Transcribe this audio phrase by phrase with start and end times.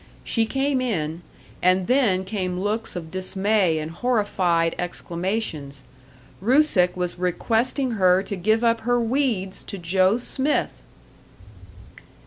[0.23, 1.21] She came in;
[1.61, 5.83] and then came looks of dismay and horrified exclamations.
[6.41, 10.81] Rusick was requesting her to give up her weeds to Joe Smith!